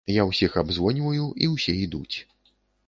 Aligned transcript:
Я 0.11 0.23
ўсіх 0.29 0.55
абзвоньваю 0.61 1.27
і 1.47 1.53
ўсе 1.53 1.79
ідуць. 1.87 2.17